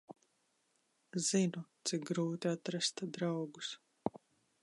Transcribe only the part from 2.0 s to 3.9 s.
grūti atrast draugus.